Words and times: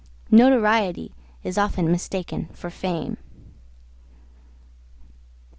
Notoriety 0.31 1.13
is 1.43 1.59
often 1.59 1.91
mistaken 1.91 2.47
for 2.53 2.71
fame. 2.71 3.17